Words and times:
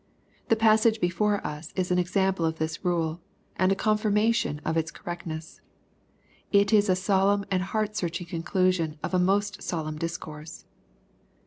The 0.49 0.55
passage 0.55 0.99
before 0.99 1.45
us 1.45 1.71
is 1.75 1.91
an 1.91 1.99
example 1.99 2.43
of 2.43 2.57
this 2.57 2.83
rule, 2.83 3.21
and 3.57 3.71
a 3.71 3.75
confirmation 3.75 4.59
of 4.65 4.75
its 4.75 4.89
correctness. 4.89 5.61
It 6.51 6.73
is 6.73 6.89
a 6.89 6.95
solemn 6.95 7.45
and 7.51 7.61
heart 7.61 7.95
searching 7.95 8.25
conclusion 8.25 8.97
of 9.03 9.13
a 9.13 9.19
most 9.19 9.61
solemn 9.61 9.99
discourse. 9.99 10.65